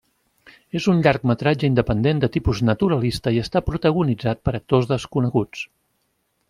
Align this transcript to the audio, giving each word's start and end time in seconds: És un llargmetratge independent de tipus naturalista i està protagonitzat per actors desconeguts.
És 0.79 0.85
un 0.93 1.03
llargmetratge 1.07 1.67
independent 1.71 2.23
de 2.23 2.31
tipus 2.37 2.63
naturalista 2.71 3.35
i 3.37 3.41
està 3.45 3.65
protagonitzat 3.69 4.43
per 4.49 4.57
actors 4.61 4.93
desconeguts. 4.95 5.67